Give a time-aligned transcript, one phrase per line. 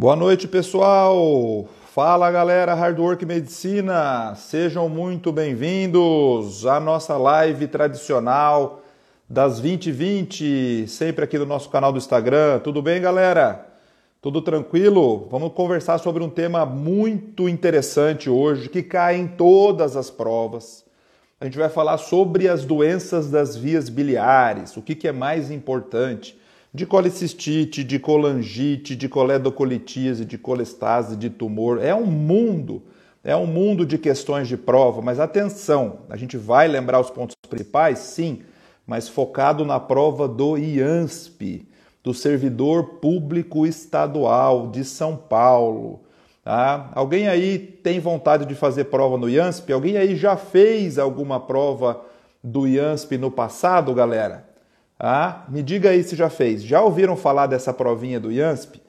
[0.00, 1.66] Boa noite, pessoal.
[1.92, 4.32] Fala, galera Hard Work Medicina.
[4.36, 8.80] Sejam muito bem-vindos à nossa live tradicional
[9.28, 12.60] das 2020, sempre aqui no nosso canal do Instagram.
[12.60, 13.66] Tudo bem, galera?
[14.22, 15.26] Tudo tranquilo?
[15.32, 20.84] Vamos conversar sobre um tema muito interessante hoje que cai em todas as provas.
[21.40, 25.50] A gente vai falar sobre as doenças das vias biliares, o que, que é mais
[25.50, 26.38] importante
[26.72, 31.82] de colicistite, de colangite, de coledocolitíase, de colestase, de tumor.
[31.82, 32.82] É um mundo,
[33.24, 37.36] é um mundo de questões de prova, mas atenção, a gente vai lembrar os pontos
[37.48, 38.42] principais, sim,
[38.86, 41.66] mas focado na prova do IANSP,
[42.02, 46.00] do Servidor Público Estadual de São Paulo.
[46.42, 46.90] Tá?
[46.94, 49.72] Alguém aí tem vontade de fazer prova no IANSP?
[49.72, 52.02] Alguém aí já fez alguma prova
[52.42, 54.47] do IANSP no passado, galera?
[54.98, 56.62] Ah, me diga aí se já fez.
[56.62, 58.80] Já ouviram falar dessa provinha do IANSP?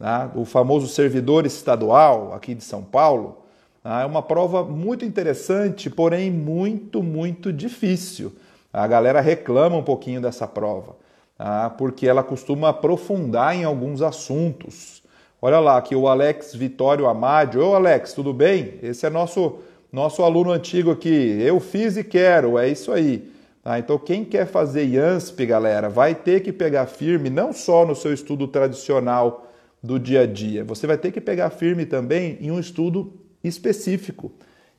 [0.00, 3.44] Ah, o famoso servidor estadual aqui de São Paulo?
[3.84, 8.32] Ah, é uma prova muito interessante, porém muito, muito difícil.
[8.72, 10.96] A galera reclama um pouquinho dessa prova,
[11.38, 15.02] ah, porque ela costuma aprofundar em alguns assuntos.
[15.40, 17.62] Olha lá, aqui o Alex Vitório Amadio.
[17.62, 18.74] Ô Alex, tudo bem?
[18.82, 19.58] Esse é nosso,
[19.92, 21.38] nosso aluno antigo aqui.
[21.40, 23.30] Eu fiz e quero, é isso aí.
[23.70, 27.94] Ah, então, quem quer fazer IANSP, galera, vai ter que pegar firme não só no
[27.94, 29.46] seu estudo tradicional
[29.82, 34.32] do dia a dia, você vai ter que pegar firme também em um estudo específico,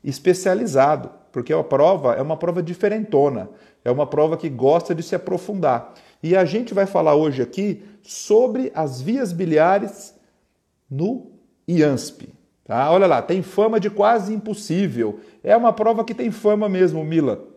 [0.04, 3.52] especializado, porque a prova é uma prova diferentona,
[3.86, 5.94] é uma prova que gosta de se aprofundar.
[6.24, 10.16] E a gente vai falar hoje aqui sobre as vias biliares
[10.90, 11.34] no
[11.68, 12.30] IANSP.
[12.66, 12.90] Tá?
[12.90, 15.20] Olha lá, tem fama de quase impossível.
[15.44, 17.49] É uma prova que tem fama mesmo, Mila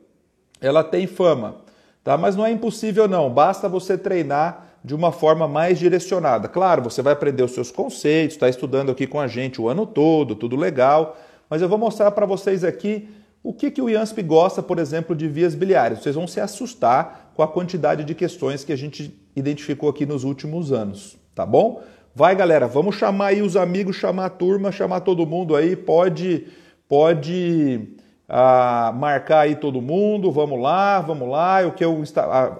[0.62, 1.56] ela tem fama,
[2.02, 2.16] tá?
[2.16, 6.48] Mas não é impossível não, basta você treinar de uma forma mais direcionada.
[6.48, 9.86] Claro, você vai aprender os seus conceitos, está estudando aqui com a gente o ano
[9.86, 11.16] todo, tudo legal,
[11.50, 13.08] mas eu vou mostrar para vocês aqui
[13.42, 15.98] o que, que o IANSP gosta, por exemplo, de vias biliares.
[15.98, 20.22] Vocês vão se assustar com a quantidade de questões que a gente identificou aqui nos
[20.22, 21.82] últimos anos, tá bom?
[22.14, 26.46] Vai, galera, vamos chamar aí os amigos, chamar a turma, chamar todo mundo aí, pode
[26.88, 27.88] pode
[28.34, 32.02] a marcar aí todo mundo, vamos lá, vamos lá, o que eu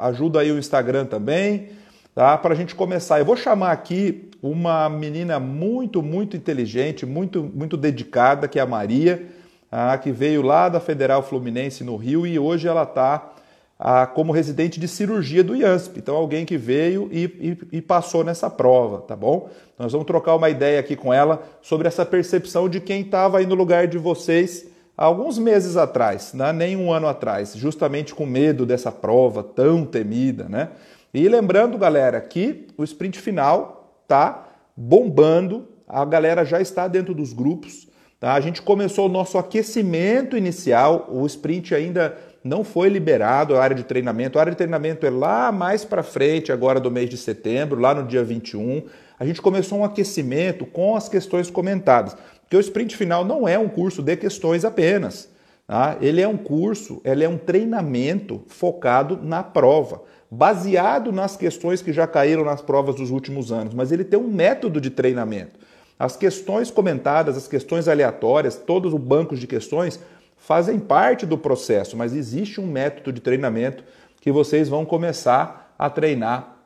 [0.01, 1.71] ajuda aí o Instagram também,
[2.15, 2.37] tá?
[2.37, 3.19] Para a gente começar.
[3.19, 8.67] Eu vou chamar aqui uma menina muito, muito inteligente, muito, muito dedicada, que é a
[8.67, 9.27] Maria,
[9.71, 9.97] tá?
[9.97, 13.31] que veio lá da Federal Fluminense no Rio e hoje ela está
[14.15, 16.01] como residente de cirurgia do IANSP.
[16.01, 19.49] Então, alguém que veio e, e, e, passou nessa prova, tá bom?
[19.79, 23.47] Nós vamos trocar uma ideia aqui com ela sobre essa percepção de quem estava aí
[23.47, 26.53] no lugar de vocês alguns meses atrás, né?
[26.53, 30.49] nem um ano atrás, justamente com medo dessa prova tão temida.
[30.49, 30.69] Né?
[31.13, 37.33] E lembrando, galera, que o sprint final tá bombando, a galera já está dentro dos
[37.33, 37.89] grupos.
[38.19, 38.35] Tá?
[38.35, 43.77] A gente começou o nosso aquecimento inicial, o sprint ainda não foi liberado, a área
[43.77, 44.39] de treinamento.
[44.39, 47.95] A área de treinamento é lá mais para frente, agora do mês de setembro, lá
[47.95, 48.83] no dia 21.
[49.19, 52.17] A gente começou um aquecimento com as questões comentadas.
[52.53, 55.31] Porque o sprint final não é um curso de questões apenas.
[55.67, 55.97] Tá?
[56.03, 61.95] Ele é um curso, ele é um treinamento focado na prova, baseado nas questões que
[61.95, 65.59] já caíram nas provas dos últimos anos, mas ele tem um método de treinamento.
[65.99, 69.99] As questões comentadas, as questões aleatórias, todos os bancos de questões
[70.37, 73.83] fazem parte do processo, mas existe um método de treinamento
[74.21, 76.59] que vocês vão começar a treinar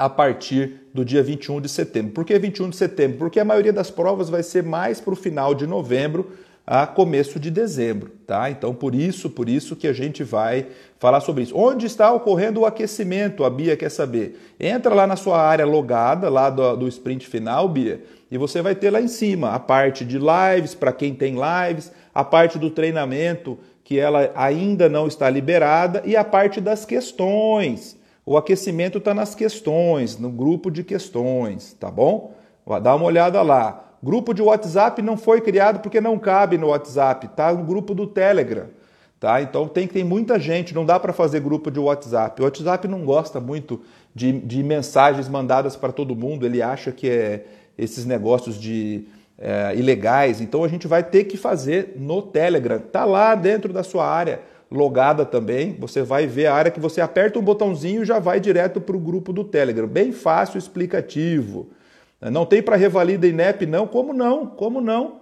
[0.00, 2.12] a partir do dia 21 de setembro.
[2.12, 3.18] Por que 21 de setembro?
[3.18, 6.32] Porque a maioria das provas vai ser mais para o final de novembro
[6.66, 8.48] a começo de dezembro, tá?
[8.48, 10.68] Então por isso, por isso que a gente vai
[10.98, 11.54] falar sobre isso.
[11.54, 13.44] Onde está ocorrendo o aquecimento?
[13.44, 14.40] A Bia quer saber.
[14.58, 18.74] Entra lá na sua área logada, lá do, do sprint final, Bia, e você vai
[18.74, 22.70] ter lá em cima a parte de lives para quem tem lives, a parte do
[22.70, 27.99] treinamento que ela ainda não está liberada e a parte das questões.
[28.30, 32.32] O aquecimento está nas questões, no grupo de questões, tá bom?
[32.80, 33.96] Dá uma olhada lá.
[34.00, 38.06] Grupo de WhatsApp não foi criado porque não cabe no WhatsApp, tá no grupo do
[38.06, 38.66] Telegram.
[39.18, 39.42] Tá?
[39.42, 42.40] Então tem que tem muita gente, não dá para fazer grupo de WhatsApp.
[42.40, 43.80] O WhatsApp não gosta muito
[44.14, 47.44] de, de mensagens mandadas para todo mundo, ele acha que é
[47.76, 50.40] esses negócios de é, ilegais.
[50.40, 52.78] Então a gente vai ter que fazer no Telegram.
[52.78, 54.40] Tá lá dentro da sua área
[54.70, 55.76] logada também.
[55.78, 58.96] Você vai ver a área que você aperta um botãozinho e já vai direto para
[58.96, 59.86] o grupo do Telegram.
[59.86, 61.70] Bem fácil, explicativo.
[62.20, 63.86] Não tem para revalida INEP não?
[63.86, 64.46] Como não?
[64.46, 65.20] Como não?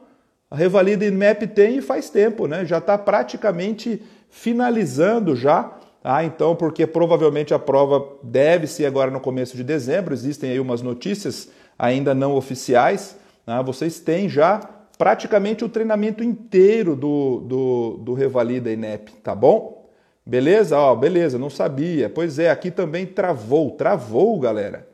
[0.50, 2.65] A revalida INEP tem e faz tempo, né?
[2.65, 5.73] Já está praticamente finalizando já.
[6.03, 10.61] Ah, então, porque provavelmente a prova deve ser agora no começo de dezembro, existem aí
[10.61, 13.17] umas notícias ainda não oficiais,
[13.47, 13.62] né?
[13.65, 14.61] vocês têm já
[14.99, 19.89] praticamente o treinamento inteiro do, do, do Revalida INEP, tá bom?
[20.27, 20.77] Beleza?
[20.77, 22.11] Ó, beleza, não sabia.
[22.11, 24.87] Pois é, aqui também travou, travou, galera.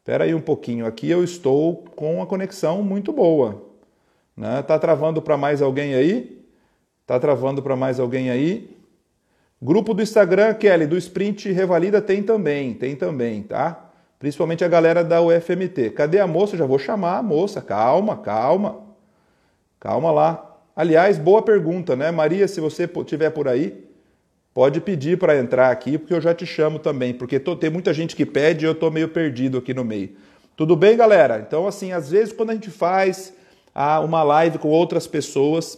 [0.00, 3.62] Espera aí um pouquinho, aqui eu estou com uma conexão muito boa.
[4.36, 4.60] Né?
[4.62, 6.44] Tá travando para mais alguém aí?
[7.06, 8.76] Tá travando para mais alguém aí?
[9.62, 13.92] Grupo do Instagram, Kelly, do Sprint Revalida tem também, tem também, tá?
[14.18, 15.90] Principalmente a galera da UFMT.
[15.90, 16.56] Cadê a moça?
[16.56, 17.60] Já vou chamar a moça.
[17.62, 18.81] Calma, calma.
[19.82, 20.58] Calma lá.
[20.76, 22.12] Aliás, boa pergunta, né?
[22.12, 23.84] Maria, se você estiver por aí,
[24.54, 27.92] pode pedir para entrar aqui, porque eu já te chamo também, porque tô, tem muita
[27.92, 30.10] gente que pede e eu estou meio perdido aqui no meio.
[30.56, 31.44] Tudo bem, galera?
[31.44, 33.34] Então, assim, às vezes quando a gente faz
[33.74, 35.76] ah, uma live com outras pessoas,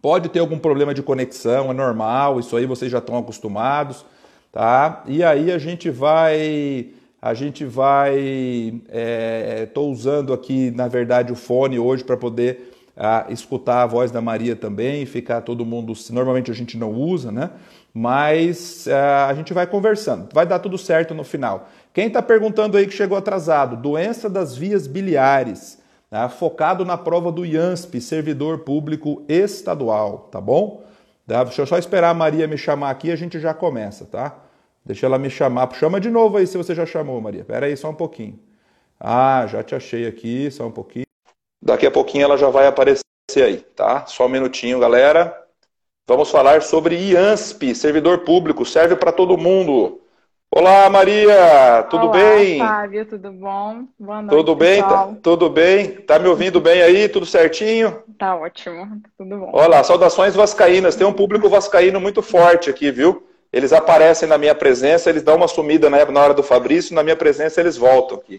[0.00, 4.06] pode ter algum problema de conexão, é normal, isso aí vocês já estão acostumados,
[4.50, 5.04] tá?
[5.06, 8.16] E aí a gente vai, a gente vai,
[9.64, 14.10] estou é, usando aqui, na verdade, o fone hoje para poder ah, escutar a voz
[14.10, 17.50] da Maria também, ficar todo mundo, normalmente a gente não usa, né?
[17.94, 20.28] mas uh, a gente vai conversando.
[20.32, 21.68] Vai dar tudo certo no final.
[21.92, 26.28] Quem está perguntando aí que chegou atrasado, doença das vias biliares, né?
[26.28, 30.84] focado na prova do IANSP, servidor público estadual, tá bom?
[31.26, 34.36] Deixa eu só esperar a Maria me chamar aqui e a gente já começa, tá?
[34.84, 35.68] Deixa ela me chamar.
[35.74, 37.42] Chama de novo aí se você já chamou, Maria.
[37.42, 38.38] Espera aí só um pouquinho.
[38.98, 41.07] Ah, já te achei aqui, só um pouquinho.
[41.60, 43.02] Daqui a pouquinho ela já vai aparecer
[43.36, 44.06] aí, tá?
[44.06, 45.36] Só um minutinho, galera.
[46.06, 50.00] Vamos falar sobre IANSP, servidor público, serve para todo mundo.
[50.50, 52.58] Olá, Maria, tudo Olá, bem?
[52.58, 53.84] Fábio, tudo bom?
[53.98, 54.80] Boa noite, Tudo bem?
[54.80, 55.90] Tá, tudo bem?
[55.90, 57.06] Tá me ouvindo bem aí?
[57.06, 58.02] Tudo certinho?
[58.18, 59.50] Tá ótimo, tudo bom.
[59.52, 60.96] Olá, saudações vascaínas.
[60.96, 63.28] Tem um público vascaíno muito forte aqui, viu?
[63.50, 67.16] Eles aparecem na minha presença, eles dão uma sumida na hora do Fabrício, na minha
[67.16, 68.38] presença eles voltam aqui.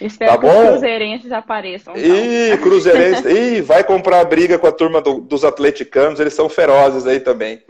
[0.00, 0.62] Espero tá que bom?
[0.62, 1.94] os cruzeirenses apareçam.
[1.94, 2.16] Então.
[2.16, 3.24] Ih, cruzeirenses.
[3.30, 7.62] Ih, vai comprar briga com a turma do, dos atleticanos, eles são ferozes aí também.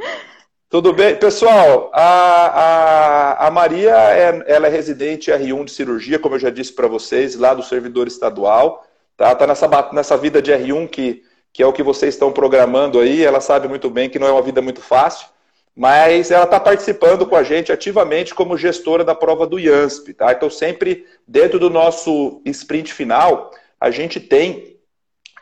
[0.69, 1.17] Tudo bem?
[1.17, 6.51] Pessoal, a, a, a Maria é, ela é residente R1 de cirurgia, como eu já
[6.51, 8.85] disse para vocês, lá do servidor estadual.
[9.17, 11.23] Tá, tá nessa, nessa vida de R1 que,
[11.53, 13.25] que é o que vocês estão programando aí.
[13.25, 15.29] Ela sabe muito bem que não é uma vida muito fácil
[15.77, 20.15] mas ela está participando com a gente ativamente como gestora da prova do IANSP.
[20.15, 20.33] Tá?
[20.33, 24.79] Então, sempre dentro do nosso sprint final, a gente tem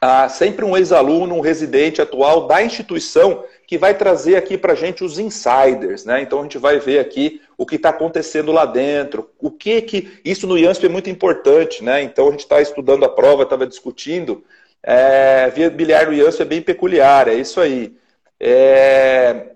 [0.01, 4.77] ah, sempre um ex-aluno, um residente atual da instituição que vai trazer aqui para a
[4.77, 6.05] gente os insiders.
[6.05, 6.23] Né?
[6.23, 10.19] Então, a gente vai ver aqui o que está acontecendo lá dentro, o que que.
[10.25, 12.03] Isso no IANSP é muito importante, né?
[12.03, 14.43] Então, a gente está estudando a prova, estava discutindo.
[14.83, 17.97] É, via biliar no IANSP é bem peculiar, é isso aí.
[18.41, 19.54] É,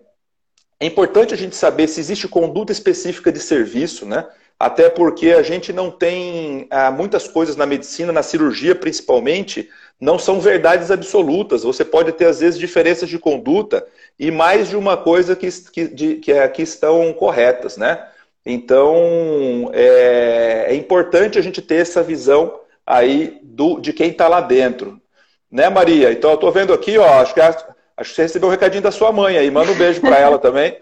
[0.81, 4.27] é importante a gente saber se existe conduta específica de serviço, né?
[4.59, 9.69] Até porque a gente não tem ah, muitas coisas na medicina, na cirurgia principalmente,
[10.01, 11.63] não são verdades absolutas.
[11.63, 13.87] Você pode ter, às vezes, diferenças de conduta
[14.19, 18.05] e mais de uma coisa que, que, de, que, é, que estão corretas, né?
[18.45, 24.41] Então, é, é, importante a gente ter essa visão aí do, de quem está lá
[24.41, 25.01] dentro.
[25.51, 26.13] Né, Maria?
[26.13, 27.57] Então, eu estou vendo aqui, ó, acho que a,
[27.99, 29.51] Acho que você recebeu um recadinho da sua mãe aí.
[29.51, 30.79] Manda um beijo para ela também.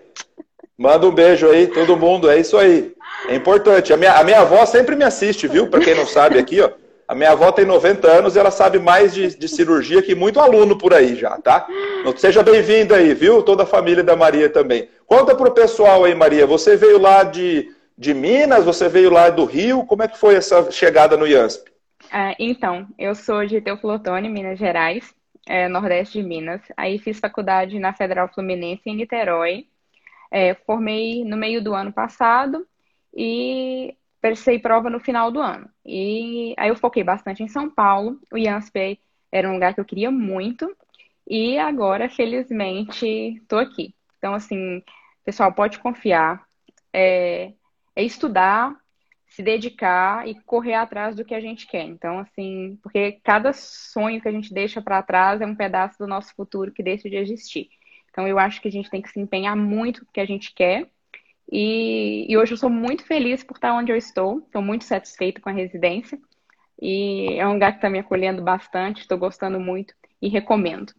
[0.77, 2.29] Manda um beijo aí, todo mundo.
[2.29, 2.93] É isso aí.
[3.27, 3.91] É importante.
[3.91, 5.67] A minha, a minha avó sempre me assiste, viu?
[5.69, 6.71] Para quem não sabe aqui, ó.
[7.09, 10.41] A minha avó tem 90 anos e ela sabe mais de, de cirurgia que muito
[10.41, 11.67] aluno por aí já, tá?
[12.17, 13.43] Seja bem-vinda aí, viu?
[13.43, 14.87] Toda a família da Maria também.
[15.07, 16.47] Conta pro pessoal aí, Maria.
[16.47, 18.65] Você veio lá de, de Minas?
[18.65, 19.87] Você veio lá do Rio?
[19.87, 21.71] Como é que foi essa chegada no IANSP?
[22.13, 26.61] É, então, eu sou de Teoflotone, Minas Gerais é, Nordeste de Minas.
[26.77, 29.67] Aí fiz faculdade na Federal Fluminense em Niterói.
[30.31, 32.67] É, formei no meio do ano passado
[33.15, 35.71] e prestei prova no final do ano.
[35.85, 38.21] E aí eu foquei bastante em São Paulo.
[38.33, 38.99] O IANSP
[39.31, 40.77] era um lugar que eu queria muito.
[41.27, 43.95] E agora, felizmente, estou aqui.
[44.19, 44.83] Então, assim,
[45.25, 46.45] pessoal, pode confiar.
[46.93, 47.53] É,
[47.95, 48.75] é estudar,
[49.37, 51.85] se dedicar e correr atrás do que a gente quer.
[51.85, 56.07] Então, assim, porque cada sonho que a gente deixa para trás é um pedaço do
[56.07, 57.69] nosso futuro que deixa de existir.
[58.11, 60.55] Então, eu acho que a gente tem que se empenhar muito no que a gente
[60.55, 60.89] quer.
[61.53, 64.39] E, e hoje eu sou muito feliz por estar onde eu estou.
[64.39, 66.19] Estou muito satisfeita com a residência.
[66.81, 69.03] E é um lugar que está me acolhendo bastante.
[69.03, 70.95] Estou gostando muito e recomendo.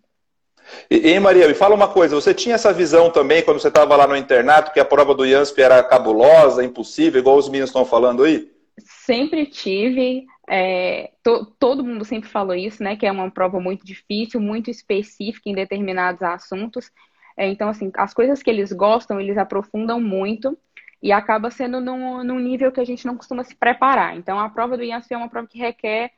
[0.89, 3.95] E, e, Maria, me fala uma coisa, você tinha essa visão também quando você estava
[3.95, 7.85] lá no internato, que a prova do IANSP era cabulosa, impossível, igual os meninos estão
[7.85, 8.51] falando aí?
[8.79, 13.85] Sempre tive, é, to, todo mundo sempre falou isso, né, que é uma prova muito
[13.85, 16.91] difícil, muito específica em determinados assuntos.
[17.35, 20.57] É, então, assim, as coisas que eles gostam, eles aprofundam muito
[21.01, 24.17] e acaba sendo num, num nível que a gente não costuma se preparar.
[24.17, 26.11] Então, a prova do IANSP é uma prova que requer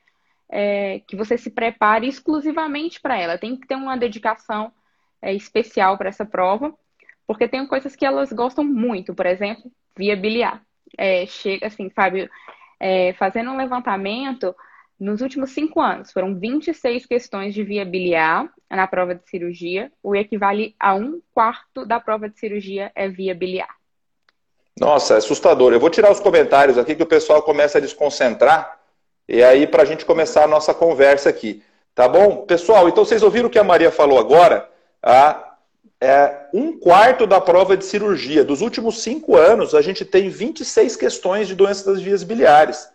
[0.50, 3.38] é, que você se prepare exclusivamente para ela.
[3.38, 4.72] Tem que ter uma dedicação
[5.22, 6.74] é, especial para essa prova,
[7.28, 10.64] porque tem coisas que elas gostam muito, por exemplo, via biliar.
[10.98, 12.30] É, chega assim, Fábio,
[12.80, 14.56] é, fazendo um levantamento,
[15.00, 20.16] nos últimos cinco anos, foram 26 questões de via biliar na prova de cirurgia, o
[20.16, 23.80] equivale a um quarto da prova de cirurgia é via biliar.
[24.80, 25.74] Nossa, é assustador.
[25.74, 28.79] Eu vou tirar os comentários aqui que o pessoal começa a desconcentrar,
[29.30, 31.62] e aí para a gente começar a nossa conversa aqui.
[31.94, 32.38] Tá bom?
[32.48, 34.68] Pessoal, então vocês ouviram o que a Maria falou agora?
[35.04, 35.54] Ah,
[36.02, 38.44] é, um quarto da prova de cirurgia.
[38.44, 42.90] Dos últimos cinco anos, a gente tem 26 questões de doenças das vias biliares.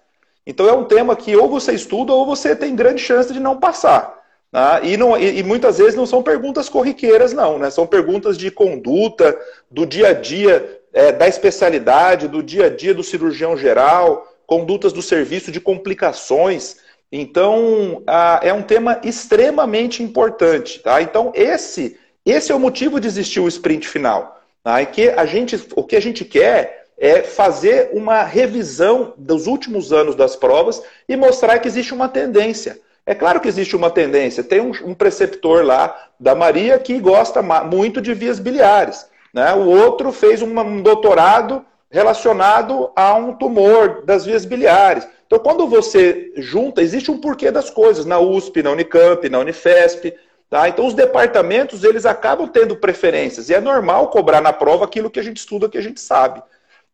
[0.45, 3.59] Então é um tema que ou você estuda ou você tem grande chance de não
[3.59, 4.21] passar.
[4.53, 4.81] Né?
[4.83, 7.71] E, não, e, e, muitas vezes não são perguntas corriqueiras, não, né?
[7.71, 9.39] São perguntas de conduta,
[9.71, 14.93] do dia a dia, é, da especialidade, do dia a dia do cirurgião geral, condutas
[14.93, 16.77] do serviço, de complicações.
[17.11, 18.03] Então,
[18.43, 20.81] é um tema extremamente importante.
[20.81, 21.01] Tá?
[21.01, 24.41] Então, esse, esse é o motivo de existir o sprint final.
[24.63, 24.83] Tá?
[24.83, 29.93] E que a gente, o que a gente quer é fazer uma revisão dos últimos
[29.93, 32.79] anos das provas e mostrar que existe uma tendência.
[33.07, 34.43] É claro que existe uma tendência.
[34.43, 39.07] Tem um, um preceptor lá da Maria que gosta muito de vias biliares.
[39.33, 39.53] Né?
[39.53, 45.07] O outro fez um doutorado relacionado a um tumor das vias biliares.
[45.29, 50.13] Então, quando você junta, existe um porquê das coisas na USP, na Unicamp, na Unifesp.
[50.51, 50.69] Tá?
[50.69, 55.21] Então, os departamentos eles acabam tendo preferências e é normal cobrar na prova aquilo que
[55.21, 56.43] a gente estuda, que a gente sabe.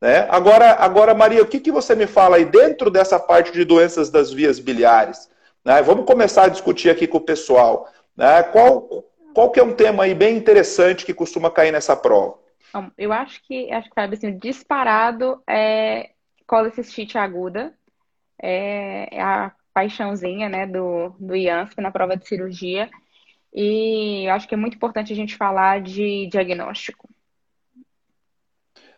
[0.02, 0.26] Né?
[0.28, 4.10] Agora, agora, Maria, o que, que você me fala aí dentro dessa parte de doenças
[4.10, 5.30] das vias biliares?
[5.64, 5.80] Né?
[5.80, 7.88] Vamos começar a discutir aqui com o pessoal.
[8.14, 8.42] Né?
[8.42, 9.02] Qual,
[9.32, 12.34] qual que é um tema aí bem interessante que costuma cair nessa prova?
[12.96, 16.10] Eu acho que, acho que sabe assim, disparado é
[16.46, 17.72] colecistite aguda,
[18.40, 22.90] é, é a paixãozinha né, do, do IANSP na prova de cirurgia.
[23.52, 27.08] E acho que é muito importante a gente falar de diagnóstico.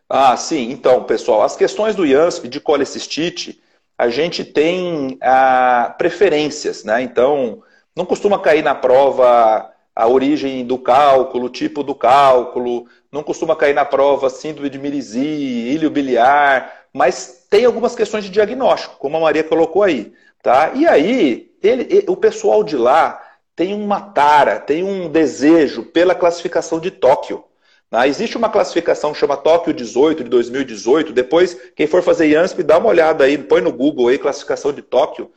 [0.08, 0.70] Ah, sim.
[0.70, 3.62] Então, pessoal, as questões do IANSP de colecistite,
[3.96, 7.02] a gente tem ah, preferências, né?
[7.02, 7.62] Então,
[7.96, 13.54] não costuma cair na prova a origem do cálculo, o tipo do cálculo, não costuma
[13.54, 19.16] cair na prova síndrome de Mirizi, ilho biliar, mas tem algumas questões de diagnóstico, como
[19.16, 20.12] a Maria colocou aí.
[20.42, 20.72] Tá?
[20.74, 23.20] E aí, ele, o pessoal de lá
[23.54, 27.44] tem uma tara, tem um desejo pela classificação de Tóquio.
[27.90, 28.08] Né?
[28.08, 31.12] Existe uma classificação que chama Tóquio 18 de 2018.
[31.12, 34.82] Depois, quem for fazer IANSP, dá uma olhada aí, põe no Google aí, classificação de
[34.82, 35.30] Tóquio,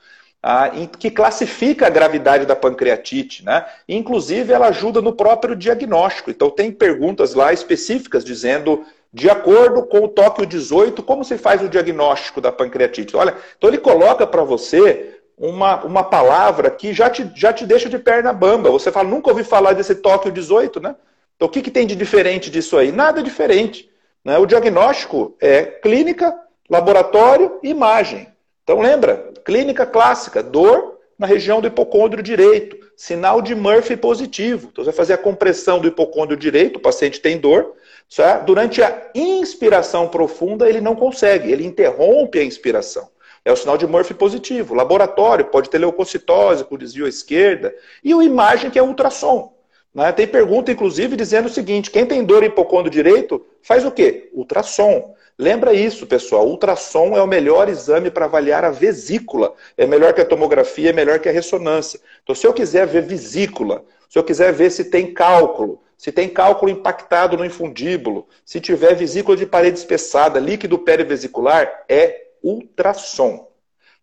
[1.00, 3.44] que classifica a gravidade da pancreatite.
[3.44, 3.66] Né?
[3.90, 6.30] Inclusive, ela ajuda no próprio diagnóstico.
[6.30, 11.64] Então, tem perguntas lá específicas dizendo, de acordo com o Tóquio 18, como se faz
[11.64, 13.16] o diagnóstico da pancreatite.
[13.16, 17.90] Olha, então ele coloca para você uma, uma palavra que já te, já te deixa
[17.90, 18.70] de perna bamba.
[18.70, 20.96] Você fala, nunca ouvi falar desse Tóquio 18, né?
[21.36, 22.92] Então, o que, que tem de diferente disso aí?
[22.92, 23.90] Nada diferente.
[24.24, 24.38] Né?
[24.38, 26.38] O diagnóstico é clínica,
[26.70, 28.28] laboratório imagem.
[28.66, 29.32] Então, lembra?
[29.46, 34.70] Clínica clássica, dor na região do hipocôndrio direito, sinal de Murphy positivo.
[34.72, 37.76] Então, você vai fazer a compressão do hipocôndrio direito, o paciente tem dor.
[38.10, 38.46] Certo?
[38.46, 43.08] Durante a inspiração profunda, ele não consegue, ele interrompe a inspiração.
[43.44, 44.74] É o sinal de Murphy positivo.
[44.74, 47.74] Laboratório, pode ter leucocitose com desvio à esquerda.
[48.04, 49.54] E o imagem, que é ultrassom.
[49.94, 50.12] Né?
[50.12, 54.32] Tem pergunta, inclusive, dizendo o seguinte: quem tem dor hipocôndrio direito faz o quê?
[54.34, 55.14] Ultrassom.
[55.38, 56.48] Lembra isso, pessoal.
[56.48, 59.54] Ultrassom é o melhor exame para avaliar a vesícula.
[59.78, 62.00] É melhor que a tomografia, é melhor que a ressonância.
[62.24, 66.30] Então, se eu quiser ver vesícula, se eu quiser ver se tem cálculo, se tem
[66.30, 73.50] cálculo impactado no infundíbulo, se tiver vesícula de parede espessada, líquido perivesicular, é ultrassom.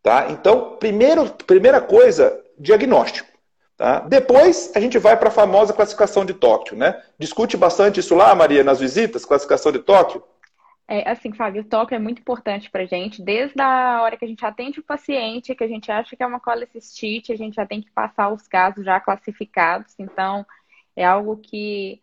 [0.02, 0.28] Tá?
[0.30, 3.28] Então, primeiro, primeira coisa, diagnóstico.
[3.76, 4.00] Tá?
[4.00, 6.76] Depois a gente vai para a famosa classificação de Tóquio.
[6.76, 7.00] Né?
[7.18, 10.22] Discute bastante isso lá, Maria, nas visitas, classificação de Tóquio?
[10.92, 13.22] É, assim, Fábio, o Tóquio é muito importante para gente.
[13.22, 16.26] Desde a hora que a gente atende o paciente, que a gente acha que é
[16.26, 19.94] uma colecistite, a gente já tem que passar os casos já classificados.
[19.98, 20.44] Então,
[20.94, 21.98] é algo que,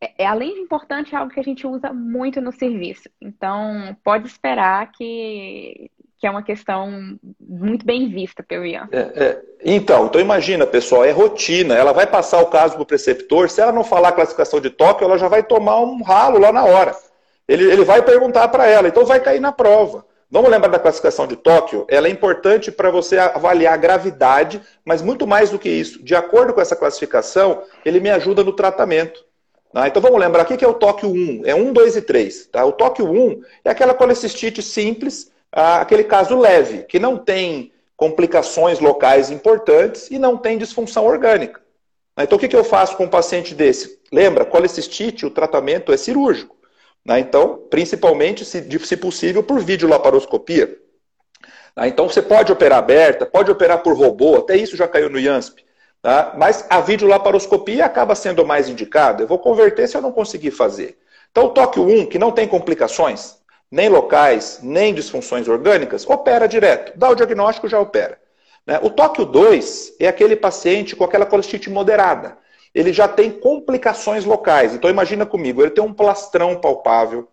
[0.00, 3.08] é, é, além de importante, é algo que a gente usa muito no serviço.
[3.20, 5.88] Então, pode esperar que
[6.18, 8.88] que é uma questão muito bem vista pelo Ian.
[8.90, 9.42] É, é.
[9.62, 11.74] Então, então imagina, pessoal, é rotina.
[11.74, 14.70] Ela vai passar o caso para o preceptor, se ela não falar a classificação de
[14.70, 16.96] Tóquio, ela já vai tomar um ralo lá na hora.
[17.48, 20.04] Ele, ele vai perguntar para ela, então vai cair na prova.
[20.30, 21.86] Vamos lembrar da classificação de Tóquio?
[21.88, 26.02] Ela é importante para você avaliar a gravidade, mas muito mais do que isso.
[26.02, 29.24] De acordo com essa classificação, ele me ajuda no tratamento.
[29.72, 29.86] Tá?
[29.86, 31.42] Então vamos lembrar, o que é o Tóquio 1?
[31.44, 32.46] É 1, 2 e 3.
[32.46, 32.64] Tá?
[32.64, 39.30] O Tóquio 1 é aquela colecistite simples, aquele caso leve, que não tem complicações locais
[39.30, 41.60] importantes e não tem disfunção orgânica.
[42.18, 44.00] Então, o que eu faço com um paciente desse?
[44.12, 46.56] Lembra, colecistite, o tratamento é cirúrgico.
[47.04, 47.20] Né?
[47.20, 50.78] Então, principalmente, se, se possível, por videolaparoscopia.
[51.76, 51.88] Né?
[51.88, 55.64] Então, você pode operar aberta, pode operar por robô, até isso já caiu no IANSP.
[56.00, 56.34] Tá?
[56.36, 59.22] Mas a videolaparoscopia acaba sendo mais indicada.
[59.22, 60.98] Eu vou converter se eu não conseguir fazer.
[61.30, 63.38] Então, o toque 1, que não tem complicações,
[63.70, 66.96] nem locais, nem disfunções orgânicas, opera direto.
[66.96, 68.18] Dá o diagnóstico, já opera.
[68.66, 68.78] Né?
[68.82, 72.38] O toque 2 é aquele paciente com aquela colestite moderada
[72.74, 74.74] ele já tem complicações locais.
[74.74, 77.28] Então imagina comigo, ele tem um plastrão palpável,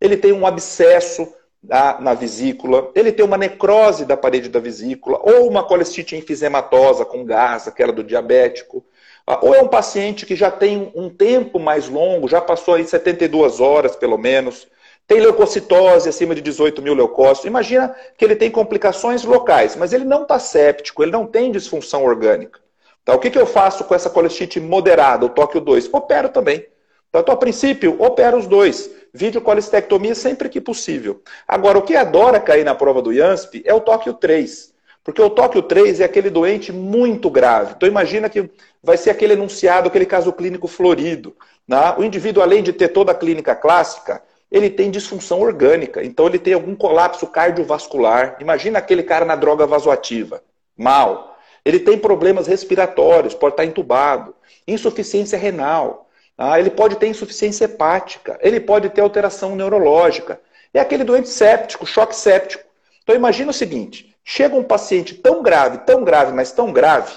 [0.00, 5.20] ele tem um abscesso na, na vesícula, ele tem uma necrose da parede da vesícula,
[5.22, 8.84] ou uma colestite enfisematosa com gás, aquela do diabético,
[9.26, 12.86] ah, ou é um paciente que já tem um tempo mais longo, já passou aí
[12.86, 14.68] 72 horas pelo menos,
[15.06, 17.44] tem leucocitose acima de 18 mil leucócitos.
[17.44, 22.04] Imagina que ele tem complicações locais, mas ele não está séptico, ele não tem disfunção
[22.04, 22.60] orgânica.
[23.06, 23.14] Tá?
[23.14, 25.88] O que, que eu faço com essa colestite moderada, o tóquio 2?
[25.94, 26.66] Opero também.
[27.08, 28.90] Então, a princípio, opero os dois.
[29.14, 31.22] Videocolestectomia sempre que possível.
[31.46, 34.74] Agora, o que adora cair na prova do IANSP é o tóquio 3.
[35.04, 37.74] Porque o tóquio 3 é aquele doente muito grave.
[37.76, 38.50] Então, imagina que
[38.82, 41.34] vai ser aquele enunciado, aquele caso clínico florido.
[41.66, 41.94] Né?
[41.96, 44.20] O indivíduo, além de ter toda a clínica clássica,
[44.50, 46.04] ele tem disfunção orgânica.
[46.04, 48.36] Então, ele tem algum colapso cardiovascular.
[48.40, 50.42] Imagina aquele cara na droga vasoativa.
[50.76, 51.35] Mal.
[51.66, 54.32] Ele tem problemas respiratórios, pode estar entubado,
[54.68, 56.08] insuficiência renal,
[56.38, 60.40] ah, ele pode ter insuficiência hepática, ele pode ter alteração neurológica.
[60.72, 62.62] É aquele doente séptico, choque séptico.
[63.02, 67.12] Então imagina o seguinte: chega um paciente tão grave, tão grave, mas tão grave,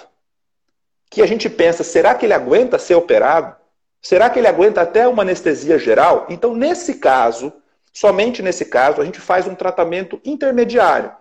[1.11, 3.55] que a gente pensa, será que ele aguenta ser operado?
[4.01, 6.25] Será que ele aguenta até uma anestesia geral?
[6.27, 7.53] Então, nesse caso,
[7.93, 11.11] somente nesse caso, a gente faz um tratamento intermediário.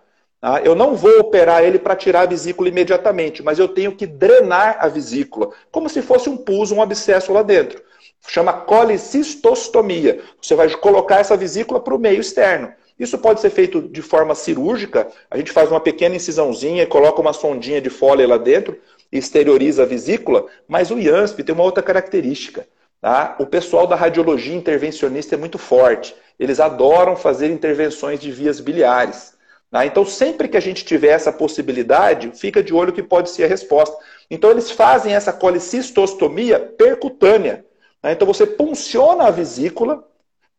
[0.41, 0.61] Tá?
[0.61, 4.77] Eu não vou operar ele para tirar a vesícula imediatamente, mas eu tenho que drenar
[4.79, 7.81] a vesícula, como se fosse um pus, um abscesso lá dentro.
[8.27, 10.21] Chama colicistostomia.
[10.41, 12.71] Você vai colocar essa vesícula para o meio externo.
[12.99, 15.07] Isso pode ser feito de forma cirúrgica.
[15.31, 18.77] A gente faz uma pequena incisãozinha e coloca uma sondinha de fole lá dentro
[19.11, 20.45] e exterioriza a vesícula.
[20.67, 22.67] Mas o IANSP tem uma outra característica.
[23.01, 23.37] Tá?
[23.39, 26.13] O pessoal da radiologia intervencionista é muito forte.
[26.37, 29.33] Eles adoram fazer intervenções de vias biliares.
[29.71, 29.85] Né?
[29.85, 33.47] Então, sempre que a gente tiver essa possibilidade, fica de olho que pode ser a
[33.47, 33.95] resposta.
[34.29, 37.65] Então, eles fazem essa colicistostomia percutânea.
[38.01, 38.13] Né?
[38.13, 40.03] Então, você punciona a vesícula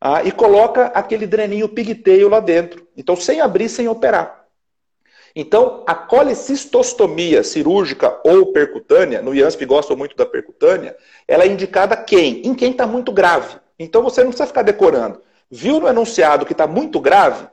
[0.00, 2.86] ah, e coloca aquele dreninho pigtail lá dentro.
[2.96, 4.40] Então, sem abrir, sem operar.
[5.34, 10.96] Então, a colicistostomia cirúrgica ou percutânea, no IANSP gostam muito da percutânea,
[11.26, 12.42] ela é indicada quem?
[12.44, 13.56] Em quem está muito grave.
[13.78, 15.20] Então, você não precisa ficar decorando.
[15.48, 17.46] Viu no enunciado que está muito grave?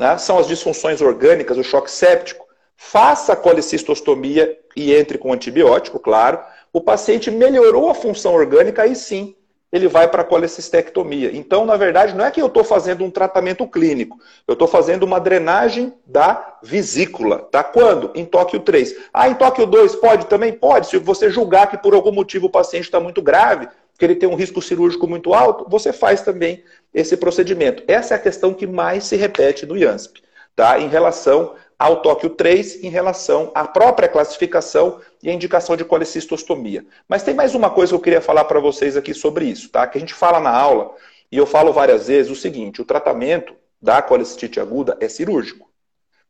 [0.00, 5.98] Né, são as disfunções orgânicas, o choque séptico, faça a colicistostomia e entre com antibiótico,
[5.98, 6.40] claro.
[6.72, 9.36] O paciente melhorou a função orgânica, aí sim
[9.72, 11.30] ele vai para a colecistectomia.
[11.32, 15.04] Então, na verdade, não é que eu estou fazendo um tratamento clínico, eu estou fazendo
[15.04, 17.38] uma drenagem da vesícula.
[17.38, 17.62] Tá?
[17.62, 18.10] Quando?
[18.14, 18.96] Em Tóquio 3.
[19.12, 20.26] Ah, em Tóquio 2 pode?
[20.26, 20.88] Também pode.
[20.88, 23.68] Se você julgar que por algum motivo o paciente está muito grave,
[24.00, 27.84] que ele tem um risco cirúrgico muito alto, você faz também esse procedimento.
[27.86, 30.22] Essa é a questão que mais se repete no IANSP,
[30.56, 30.80] tá?
[30.80, 36.86] em relação ao Tóquio 3, em relação à própria classificação e a indicação de colecistostomia.
[37.06, 39.86] Mas tem mais uma coisa que eu queria falar para vocês aqui sobre isso, tá?
[39.86, 40.94] que a gente fala na aula,
[41.30, 45.68] e eu falo várias vezes o seguinte, o tratamento da colecistite aguda é cirúrgico.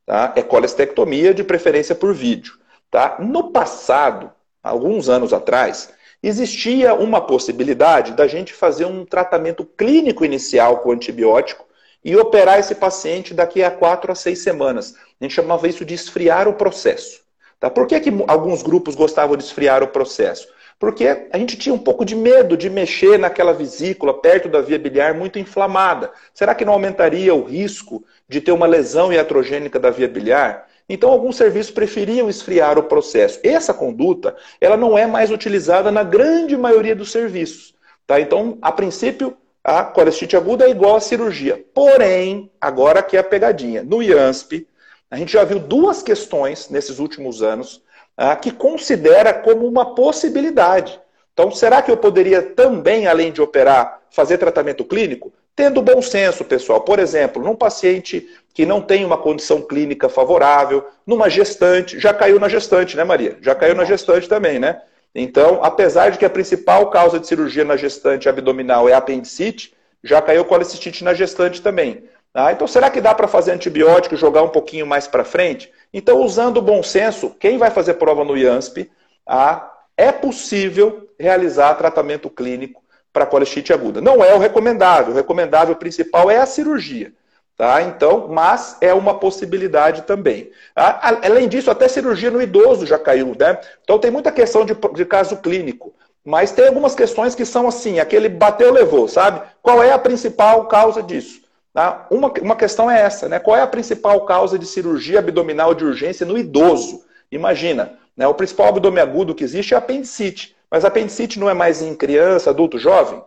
[0.05, 0.33] Tá?
[0.35, 2.59] É colestectomia, de preferência por vídeo.
[2.89, 3.15] Tá?
[3.17, 4.29] No passado,
[4.61, 11.65] alguns anos atrás, existia uma possibilidade da gente fazer um tratamento clínico inicial com antibiótico
[12.03, 14.95] e operar esse paciente daqui a quatro a seis semanas.
[15.19, 17.21] A gente chamava isso de esfriar o processo.
[17.59, 17.69] Tá?
[17.69, 20.47] Por que, que alguns grupos gostavam de esfriar o processo?
[20.79, 24.79] Porque a gente tinha um pouco de medo de mexer naquela vesícula perto da via
[24.79, 26.11] biliar muito inflamada.
[26.33, 30.67] Será que não aumentaria o risco de ter uma lesão iatrogênica da via biliar?
[30.93, 33.39] Então, alguns serviços preferiam esfriar o processo.
[33.43, 37.73] Essa conduta, ela não é mais utilizada na grande maioria dos serviços.
[38.05, 38.19] Tá?
[38.19, 41.63] Então, a princípio, a colestite aguda é igual à cirurgia.
[41.73, 43.83] Porém, agora que é a pegadinha.
[43.83, 44.67] No IANSP,
[45.09, 47.81] a gente já viu duas questões nesses últimos anos
[48.17, 50.99] ah, que considera como uma possibilidade.
[51.31, 55.31] Então, será que eu poderia também, além de operar, fazer tratamento clínico?
[55.55, 56.81] Tendo bom senso, pessoal.
[56.81, 62.39] Por exemplo, num paciente que não tem uma condição clínica favorável, numa gestante, já caiu
[62.39, 63.37] na gestante, né, Maria?
[63.41, 64.81] Já caiu na gestante também, né?
[65.13, 70.21] Então, apesar de que a principal causa de cirurgia na gestante abdominal é apendicite, já
[70.21, 72.05] caiu colecistite na gestante também.
[72.33, 75.69] Ah, então, será que dá para fazer antibiótico e jogar um pouquinho mais para frente?
[75.93, 78.89] Então, usando o bom senso, quem vai fazer prova no IANSP,
[79.27, 82.80] ah, é possível realizar tratamento clínico
[83.13, 84.01] para colestite aguda.
[84.01, 85.13] Não é o recomendável.
[85.13, 87.13] O recomendável principal é a cirurgia.
[87.57, 87.81] Tá?
[87.83, 90.49] Então, mas é uma possibilidade também.
[90.75, 93.59] Ah, além disso, até cirurgia no idoso já caiu, né?
[93.83, 95.93] Então tem muita questão de, de caso clínico.
[96.23, 99.41] Mas tem algumas questões que são assim, aquele bateu, levou, sabe?
[99.61, 101.41] Qual é a principal causa disso?
[101.73, 102.07] Tá?
[102.09, 103.39] Uma, uma questão é essa, né?
[103.39, 107.03] Qual é a principal causa de cirurgia abdominal de urgência no idoso?
[107.31, 108.27] Imagina, né?
[108.27, 110.55] o principal abdômen agudo que existe é a apendicite.
[110.71, 113.21] Mas apendicite não é mais em criança, adulto, jovem?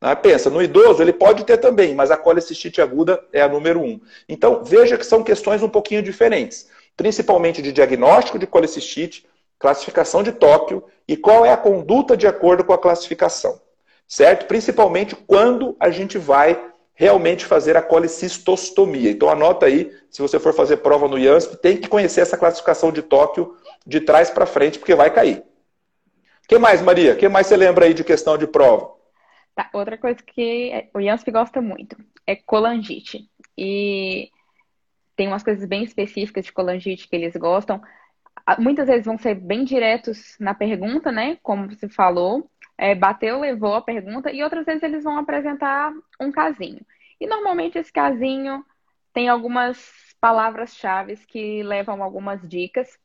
[0.00, 0.14] Né?
[0.14, 3.98] Pensa, no idoso ele pode ter também, mas a colecistite aguda é a número um.
[4.28, 9.26] Então, veja que são questões um pouquinho diferentes, principalmente de diagnóstico de colecistite,
[9.58, 13.60] classificação de Tóquio e qual é a conduta de acordo com a classificação,
[14.06, 14.46] certo?
[14.46, 19.10] Principalmente quando a gente vai realmente fazer a colecistostomia.
[19.10, 22.92] Então anota aí, se você for fazer prova no IANSP, tem que conhecer essa classificação
[22.92, 23.54] de Tóquio
[23.86, 25.42] de trás para frente, porque vai cair.
[26.50, 27.12] Que mais, Maria?
[27.12, 28.92] O que mais você lembra aí de questão de prova?
[29.54, 33.30] Tá, outra coisa que o IANSP gosta muito é colangite.
[33.56, 34.32] E
[35.14, 37.80] tem umas coisas bem específicas de colangite que eles gostam.
[38.58, 41.38] Muitas vezes vão ser bem diretos na pergunta, né?
[41.40, 46.32] Como você falou é, bateu, levou a pergunta, e outras vezes eles vão apresentar um
[46.32, 46.84] casinho.
[47.20, 48.64] E normalmente esse casinho
[49.14, 49.78] tem algumas
[50.20, 52.98] palavras-chave que levam algumas dicas.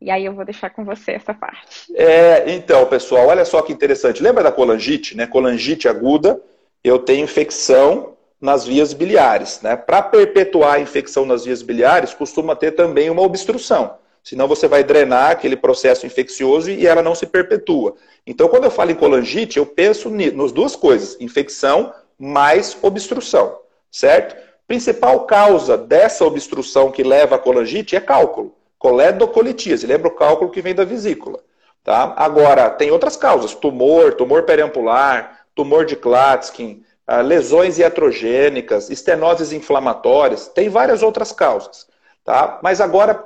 [0.00, 1.92] E aí eu vou deixar com você essa parte.
[1.94, 4.22] É, então, pessoal, olha só que interessante.
[4.22, 5.26] Lembra da colangite, né?
[5.26, 6.40] Colangite aguda,
[6.84, 9.76] eu tenho infecção nas vias biliares, né?
[9.76, 13.96] Para perpetuar a infecção nas vias biliares, costuma ter também uma obstrução.
[14.22, 17.96] Senão você vai drenar aquele processo infeccioso e ela não se perpetua.
[18.26, 23.58] Então, quando eu falo em colangite, eu penso nas duas coisas: infecção mais obstrução,
[23.90, 24.36] certo?
[24.66, 29.86] Principal causa dessa obstrução que leva à colangite é cálculo, coledocolitíase.
[29.86, 31.40] Lembra o cálculo que vem da vesícula.
[31.84, 32.14] Tá?
[32.16, 40.48] Agora, tem outras causas: tumor, tumor periampular, tumor de Klatskin, ah, lesões iatrogênicas, estenoses inflamatórias,
[40.48, 41.86] tem várias outras causas.
[42.24, 42.60] Tá?
[42.62, 43.24] Mas agora,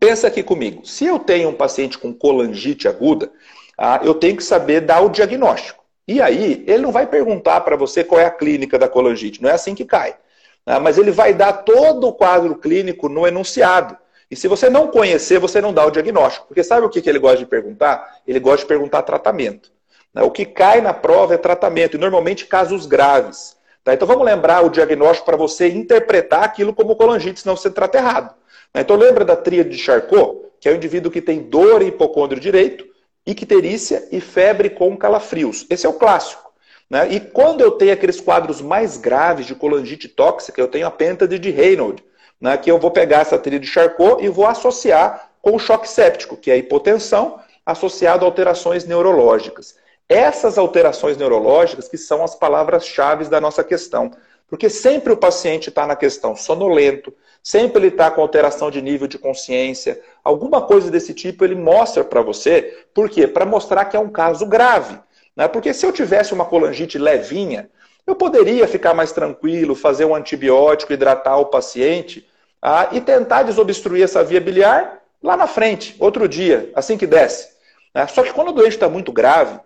[0.00, 3.30] pensa aqui comigo: se eu tenho um paciente com colangite aguda,
[3.76, 5.84] ah, eu tenho que saber dar o diagnóstico.
[6.08, 9.50] E aí, ele não vai perguntar para você qual é a clínica da colangite, não
[9.50, 10.16] é assim que cai.
[10.64, 13.96] Ah, mas ele vai dar todo o quadro clínico no enunciado.
[14.30, 16.46] E se você não conhecer, você não dá o diagnóstico.
[16.46, 18.20] Porque sabe o que, ele gosta de perguntar?
[18.26, 19.70] Ele gosta de perguntar tratamento.
[20.12, 20.22] Né?
[20.22, 23.56] O que cai na prova é tratamento, e normalmente casos graves.
[23.84, 23.94] Tá?
[23.94, 28.34] Então vamos lembrar o diagnóstico para você interpretar aquilo como colangite, senão você trata errado.
[28.74, 28.80] Né?
[28.80, 32.40] Então lembra da tríade de Charcot, que é o indivíduo que tem dor em hipocôndrio
[32.40, 32.84] direito,
[33.24, 35.66] icterícia e febre com calafrios.
[35.70, 36.52] Esse é o clássico.
[36.88, 37.12] Né?
[37.12, 41.38] E quando eu tenho aqueles quadros mais graves de colangite tóxica, eu tenho a pêntade
[41.38, 42.02] de Raynaud,
[42.40, 42.56] né?
[42.56, 46.36] que eu vou pegar essa trilha de Charcot e vou associar com o choque séptico,
[46.36, 49.76] que é a hipotensão associado a alterações neurológicas.
[50.08, 54.12] Essas alterações neurológicas que são as palavras-chave da nossa questão.
[54.48, 59.08] Porque sempre o paciente está na questão sonolento, sempre ele está com alteração de nível
[59.08, 62.86] de consciência, alguma coisa desse tipo ele mostra para você.
[62.94, 63.26] Por quê?
[63.26, 64.98] Para mostrar que é um caso grave.
[65.34, 65.48] Né?
[65.48, 67.68] Porque se eu tivesse uma colangite levinha,
[68.06, 72.26] eu poderia ficar mais tranquilo, fazer um antibiótico, hidratar o paciente
[72.62, 77.48] ah, e tentar desobstruir essa via biliar lá na frente, outro dia, assim que desce.
[77.92, 78.06] Né?
[78.06, 79.58] Só que quando o doente está muito grave,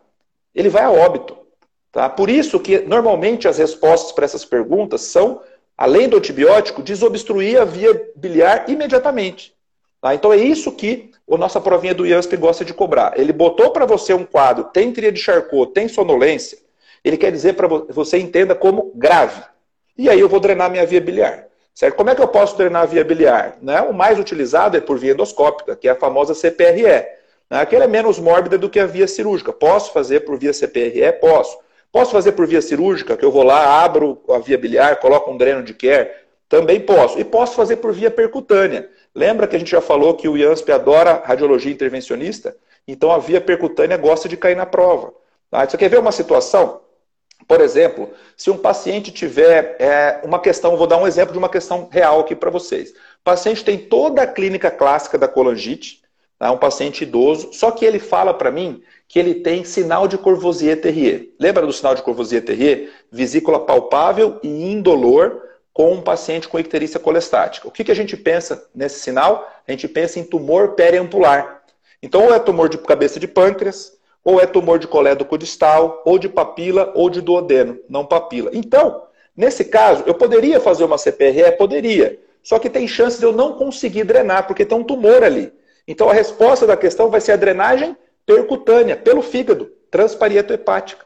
[0.54, 1.36] ele vai a óbito.
[1.92, 2.08] Tá?
[2.08, 5.42] Por isso que normalmente as respostas para essas perguntas são,
[5.76, 9.52] além do antibiótico, desobstruir a via biliar imediatamente.
[10.00, 10.14] Tá?
[10.14, 13.18] Então é isso que a nossa provinha do IASP gosta de cobrar.
[13.18, 16.58] Ele botou para você um quadro, tem tria de Charcot, tem sonolência,
[17.04, 19.42] ele quer dizer para você entenda como grave.
[19.96, 21.46] E aí eu vou drenar minha via biliar.
[21.74, 21.94] Certo?
[21.94, 23.56] Como é que eu posso drenar a via biliar?
[23.62, 23.80] Né?
[23.82, 26.82] O mais utilizado é por via endoscópica, que é a famosa CPRE.
[26.82, 27.60] Né?
[27.60, 29.52] Aquela é menos mórbida do que a via cirúrgica.
[29.52, 31.12] Posso fazer por via CPRE?
[31.20, 31.58] Posso.
[31.92, 35.36] Posso fazer por via cirúrgica, que eu vou lá, abro a via biliar, coloco um
[35.36, 36.10] dreno de care?
[36.48, 37.18] Também posso.
[37.18, 38.88] E posso fazer por via percutânea.
[39.14, 42.56] Lembra que a gente já falou que o IANSP adora radiologia intervencionista?
[42.86, 45.12] Então a via percutânea gosta de cair na prova.
[45.50, 45.68] Tá?
[45.68, 46.80] Você quer ver uma situação?
[47.46, 51.48] Por exemplo, se um paciente tiver é, uma questão, vou dar um exemplo de uma
[51.48, 52.90] questão real aqui para vocês.
[52.90, 56.02] O paciente tem toda a clínica clássica da colangite,
[56.38, 56.50] tá?
[56.52, 61.30] um paciente idoso, só que ele fala para mim que ele tem sinal de Courvoisier-Terrier.
[61.38, 62.90] Lembra do sinal de Courvoisier-Terrier?
[63.10, 67.66] Vesícula palpável e indolor com um paciente com icterícia colestática.
[67.66, 69.50] O que, que a gente pensa nesse sinal?
[69.66, 71.62] A gente pensa em tumor periampular.
[72.02, 76.18] Então, ou é tumor de cabeça de pâncreas, ou é tumor de colédoco distal, ou
[76.18, 78.50] de papila, ou de duodeno, não papila.
[78.52, 79.04] Então,
[79.36, 81.52] nesse caso, eu poderia fazer uma CPRE?
[81.56, 82.18] Poderia.
[82.42, 85.52] só que tem chance de eu não conseguir drenar, porque tem um tumor ali.
[85.86, 91.04] Então a resposta da questão vai ser a drenagem percutânea, pelo fígado, transparieto hepática.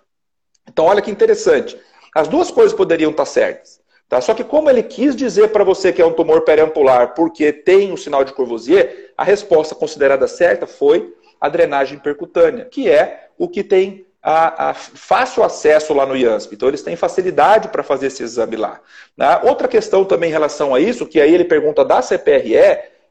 [0.68, 1.78] Então olha que interessante.
[2.14, 3.80] As duas coisas poderiam estar certas.
[4.08, 4.20] Tá?
[4.20, 7.92] Só que como ele quis dizer para você que é um tumor periampular porque tem
[7.92, 13.46] o sinal de Courvoisier, a resposta considerada certa foi a drenagem percutânea, que é o
[13.46, 16.54] que tem a, a fácil acesso lá no IANSP.
[16.54, 18.80] Então eles têm facilidade para fazer esse exame lá.
[19.14, 19.40] Né?
[19.42, 22.54] Outra questão também em relação a isso, que aí ele pergunta da CPRE,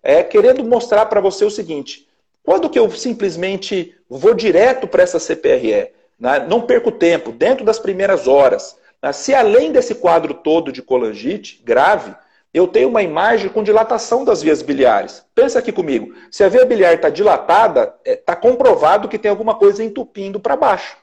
[0.01, 2.07] é querendo mostrar para você o seguinte:
[2.43, 5.91] quando que eu simplesmente vou direto para essa CPRE?
[6.19, 6.43] Né?
[6.49, 8.75] Não perco tempo, dentro das primeiras horas.
[8.99, 9.13] Né?
[9.13, 12.15] Se além desse quadro todo de colangite grave,
[12.53, 15.25] eu tenho uma imagem com dilatação das vias biliares.
[15.33, 16.13] Pensa aqui comigo.
[16.29, 20.55] Se a via biliar está dilatada, está é, comprovado que tem alguma coisa entupindo para
[20.55, 20.95] baixo.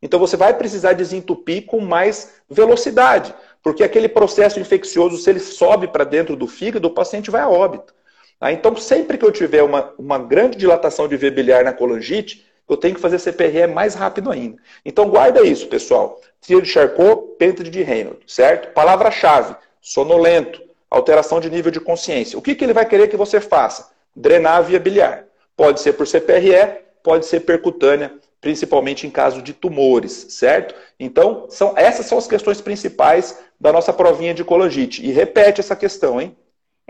[0.00, 5.88] Então você vai precisar desentupir com mais velocidade, porque aquele processo infeccioso, se ele sobe
[5.88, 7.94] para dentro do fígado, o paciente vai a óbito.
[8.38, 8.52] Tá?
[8.52, 12.76] Então, sempre que eu tiver uma, uma grande dilatação de via biliar na colangite, eu
[12.76, 14.56] tenho que fazer CPRE mais rápido ainda.
[14.84, 16.20] Então, guarda isso, pessoal.
[16.40, 18.72] Trio de Charcot, Pentade de Reynolds, certo?
[18.72, 20.60] Palavra-chave, sonolento,
[20.92, 22.38] alteração de nível de consciência.
[22.38, 23.90] O que, que ele vai querer que você faça?
[24.14, 25.24] Drenar a via biliar.
[25.56, 30.74] Pode ser por CPRE, pode ser percutânea, principalmente em caso de tumores, certo?
[30.98, 35.04] Então, são, essas são as questões principais da nossa provinha de colangite.
[35.04, 36.36] E repete essa questão, hein?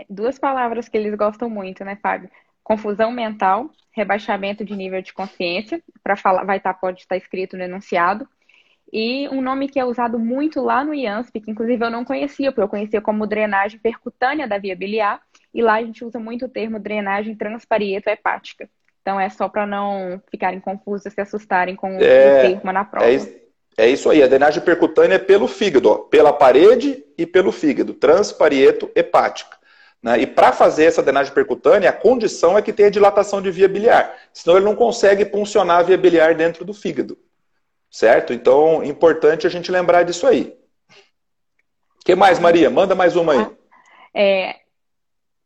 [0.09, 2.29] Duas palavras que eles gostam muito, né, Fábio?
[2.63, 7.55] Confusão mental, rebaixamento de nível de consciência, para falar, vai estar, tá, pode estar escrito
[7.55, 8.27] no enunciado.
[8.95, 12.51] E um nome que é usado muito lá no IANSP, que inclusive eu não conhecia,
[12.51, 15.19] porque eu conhecia como drenagem percutânea da via biliar,
[15.51, 18.69] e lá a gente usa muito o termo drenagem transparieto hepática.
[19.01, 23.07] Então é só para não ficarem confusos, se assustarem com é, o termo na prova.
[23.07, 23.17] É,
[23.79, 27.95] é, isso aí, a drenagem percutânea é pelo fígado, ó, pela parede e pelo fígado,
[27.95, 29.57] transparieto hepática.
[30.03, 30.19] Né?
[30.19, 34.15] E para fazer essa drenagem percutânea, a condição é que tenha dilatação de via biliar,
[34.31, 37.17] senão ele não consegue funcionar a via biliar dentro do fígado.
[37.93, 38.33] Certo?
[38.33, 40.57] Então, importante a gente lembrar disso aí.
[42.01, 42.69] O que mais, Maria?
[42.69, 43.47] Manda mais uma aí.
[44.13, 44.55] É,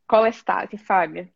[0.08, 1.28] colestase, Fábio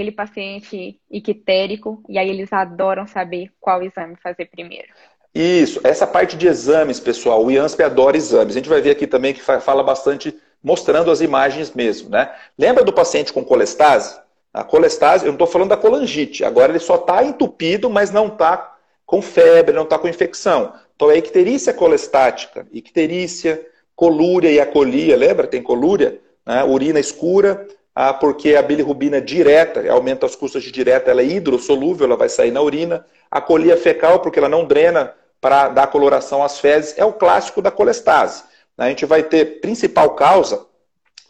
[0.00, 4.88] aquele paciente ictérico, e aí eles adoram saber qual exame fazer primeiro.
[5.34, 8.56] Isso, essa parte de exames, pessoal, o IANSP adora exames.
[8.56, 12.34] A gente vai ver aqui também que fala bastante mostrando as imagens mesmo, né?
[12.58, 14.18] Lembra do paciente com colestase?
[14.52, 18.28] A colestase, eu não estou falando da colangite, agora ele só está entupido, mas não
[18.28, 18.76] está
[19.10, 20.72] com febre, não está com infecção.
[20.94, 23.60] Então é icterícia colestática, icterícia,
[23.96, 25.48] colúria e acolia, lembra?
[25.48, 26.62] Tem colúria, né?
[26.62, 32.06] urina escura, ah, porque a bilirrubina direta, aumenta as custas de direta, ela é hidrossolúvel,
[32.06, 33.04] ela vai sair na urina.
[33.28, 33.44] A
[33.76, 38.44] fecal, porque ela não drena para dar coloração às fezes, é o clássico da colestase.
[38.78, 40.64] A gente vai ter principal causa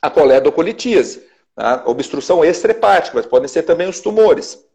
[0.03, 1.23] a coledocolitíase,
[1.57, 1.83] tá?
[1.87, 4.69] obstrução extrahepática, mas podem ser também os tumores.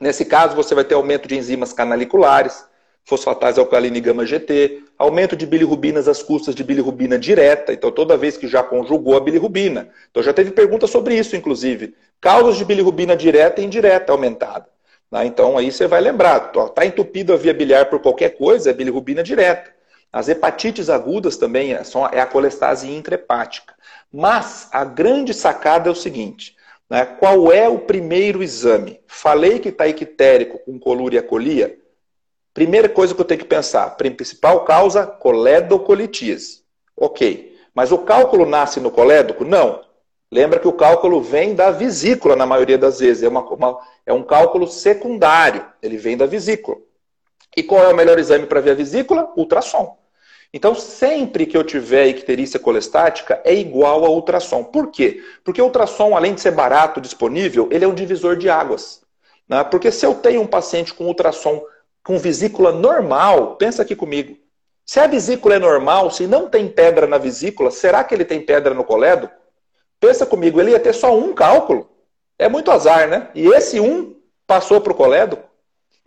[0.00, 2.64] Nesse caso, você vai ter aumento de enzimas canaliculares,
[3.04, 8.18] fosfatase alcalina e gama GT, aumento de bilirrubinas às custas de bilirrubina direta, então toda
[8.18, 9.88] vez que já conjugou a bilirrubina.
[10.10, 11.94] Então já teve pergunta sobre isso, inclusive.
[12.20, 14.66] Causas de bilirrubina direta e indireta aumentada.
[15.10, 15.24] Né?
[15.24, 19.22] Então aí você vai lembrar, está entupido a via biliar por qualquer coisa, é bilirrubina
[19.22, 19.72] direta.
[20.12, 21.82] As hepatites agudas também é,
[22.12, 23.74] é a colestase intrahepática.
[24.12, 26.56] Mas a grande sacada é o seguinte,
[26.88, 27.04] né?
[27.04, 29.00] qual é o primeiro exame?
[29.06, 31.78] Falei que está ictérico com colúria colia?
[32.54, 36.62] Primeira coisa que eu tenho que pensar, principal causa, coledocolitíase.
[36.96, 37.56] Ok.
[37.74, 39.44] Mas o cálculo nasce no colédoco?
[39.44, 39.84] Não.
[40.30, 43.22] Lembra que o cálculo vem da vesícula na maioria das vezes.
[43.22, 45.64] É, uma, uma, é um cálculo secundário.
[45.80, 46.76] Ele vem da vesícula.
[47.56, 49.32] E qual é o melhor exame para ver a vesícula?
[49.36, 49.97] Ultrassom.
[50.52, 54.64] Então, sempre que eu tiver icterícia colestática, é igual a ultrassom.
[54.64, 55.22] Por quê?
[55.44, 59.02] Porque o ultrassom, além de ser barato, disponível, ele é um divisor de águas.
[59.46, 59.62] Né?
[59.64, 61.62] Porque se eu tenho um paciente com ultrassom
[62.02, 64.34] com vesícula normal, pensa aqui comigo.
[64.86, 68.40] Se a vesícula é normal, se não tem pedra na vesícula, será que ele tem
[68.40, 69.34] pedra no colédoco?
[70.00, 71.90] Pensa comigo, ele ia ter só um cálculo.
[72.38, 73.28] É muito azar, né?
[73.34, 75.46] E esse um passou para o colédoco.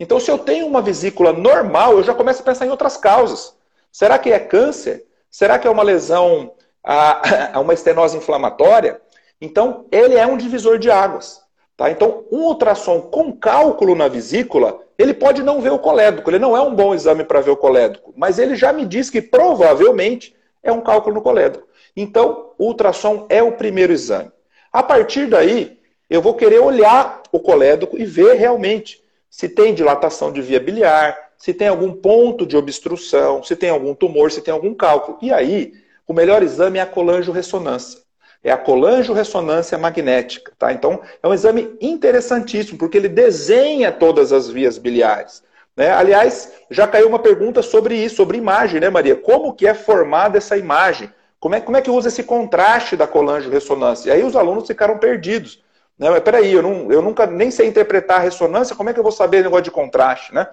[0.00, 3.54] Então, se eu tenho uma vesícula normal, eu já começo a pensar em outras causas.
[3.92, 5.04] Será que é câncer?
[5.30, 9.00] Será que é uma lesão, a, a uma estenose inflamatória?
[9.40, 11.42] Então, ele é um divisor de águas.
[11.76, 11.90] Tá?
[11.90, 16.30] Então, um ultrassom com cálculo na vesícula, ele pode não ver o colédoco.
[16.30, 19.10] Ele não é um bom exame para ver o colédoco, mas ele já me diz
[19.10, 21.66] que provavelmente é um cálculo no colédoco.
[21.96, 24.30] Então, o ultrassom é o primeiro exame.
[24.72, 25.78] A partir daí,
[26.08, 31.31] eu vou querer olhar o colédoco e ver realmente se tem dilatação de via biliar,
[31.42, 35.18] se tem algum ponto de obstrução, se tem algum tumor, se tem algum cálculo.
[35.20, 35.72] E aí,
[36.06, 37.98] o melhor exame é a colangio-ressonância.
[38.44, 40.72] É a colangio-ressonância magnética, tá?
[40.72, 45.42] Então, é um exame interessantíssimo, porque ele desenha todas as vias biliares.
[45.76, 45.90] Né?
[45.90, 49.16] Aliás, já caiu uma pergunta sobre isso, sobre imagem, né, Maria?
[49.16, 51.10] Como que é formada essa imagem?
[51.40, 54.10] Como é, como é que usa esse contraste da colangio-ressonância?
[54.10, 55.60] E aí os alunos ficaram perdidos.
[55.98, 56.10] Né?
[56.10, 59.04] Mas peraí, eu, não, eu nunca nem sei interpretar a ressonância, como é que eu
[59.04, 60.34] vou saber o negócio de contraste?
[60.34, 60.46] Né?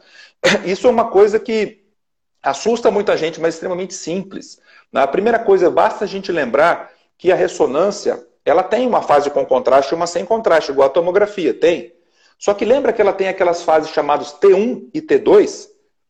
[0.65, 1.83] Isso é uma coisa que
[2.41, 4.59] assusta muita gente, mas é extremamente simples.
[4.93, 9.45] A primeira coisa, basta a gente lembrar que a ressonância ela tem uma fase com
[9.45, 11.93] contraste e uma sem contraste, igual a tomografia, tem.
[12.37, 15.67] Só que lembra que ela tem aquelas fases chamadas T1 e T2,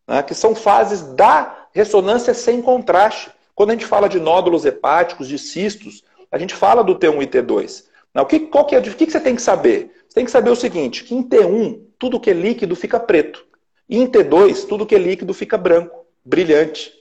[0.08, 3.32] né, que são fases da ressonância sem contraste.
[3.56, 7.28] Quando a gente fala de nódulos hepáticos, de cistos, a gente fala do T1 e
[7.28, 7.86] T2.
[8.14, 9.92] Não, o, que, qual que é, o que você tem que saber?
[10.08, 13.46] Você tem que saber o seguinte, que em T1, tudo que é líquido fica preto.
[13.90, 16.94] E em T2, tudo que é líquido fica branco, brilhante.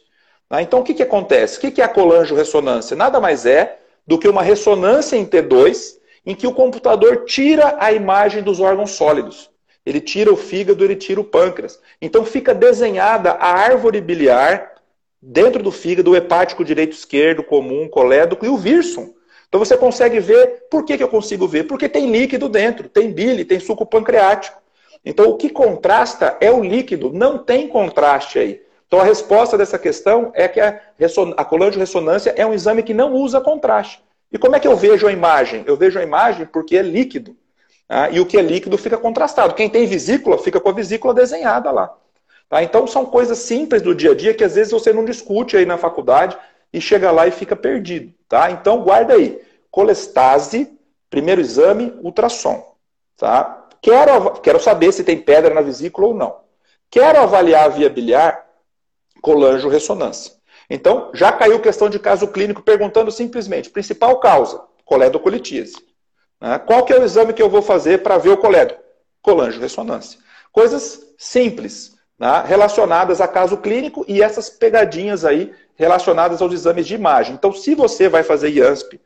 [0.49, 1.59] Ah, então, o que, que acontece?
[1.59, 2.97] O que, que é a colangio-ressonância?
[2.97, 7.93] Nada mais é do que uma ressonância em T2 em que o computador tira a
[7.93, 9.51] imagem dos órgãos sólidos.
[9.85, 11.79] Ele tira o fígado, ele tira o pâncreas.
[12.01, 14.75] Então fica desenhada a árvore biliar
[15.21, 19.13] dentro do fígado, o hepático direito esquerdo, comum, colédoco e o vírsum.
[19.49, 21.65] Então você consegue ver, por que, que eu consigo ver?
[21.65, 24.61] Porque tem líquido dentro, tem bile, tem suco pancreático.
[25.09, 28.61] Então o que contrasta é o líquido, não tem contraste aí.
[28.87, 30.79] Então a resposta dessa questão é que a,
[31.35, 34.03] a colangio-ressonância é um exame que não usa contraste.
[34.31, 35.65] E como é que eu vejo a imagem?
[35.67, 37.35] Eu vejo a imagem porque é líquido.
[37.89, 38.11] Tá?
[38.11, 39.55] E o que é líquido fica contrastado.
[39.55, 41.91] Quem tem vesícula fica com a vesícula desenhada lá.
[42.47, 42.63] Tá?
[42.63, 45.65] Então são coisas simples do dia a dia que às vezes você não discute aí
[45.65, 46.37] na faculdade
[46.71, 48.13] e chega lá e fica perdido.
[48.29, 48.51] Tá?
[48.51, 49.41] Então guarda aí.
[49.71, 50.71] Colestase,
[51.09, 52.75] primeiro exame, ultrassom.
[53.17, 53.68] Tá?
[53.83, 56.37] Quero, quero saber se tem pedra na vesícula ou não.
[56.91, 58.47] Quero avaliar a via biliar,
[59.21, 60.33] colangio-ressonância.
[60.71, 65.77] Então, já caiu questão de caso clínico perguntando simplesmente, principal causa, coledocolitíase.
[66.41, 66.59] Né?
[66.59, 68.75] Qual que é o exame que eu vou fazer para ver o coledo?
[69.23, 70.19] Colangio-ressonância.
[70.53, 72.45] Coisas simples, né?
[72.47, 77.35] relacionadas a caso clínico e essas pegadinhas aí relacionadas aos exames de imagem.
[77.35, 79.01] Então, se você vai fazer IANSP,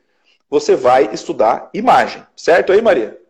[0.49, 2.23] você vai estudar imagem.
[2.35, 3.22] Certo aí, Maria?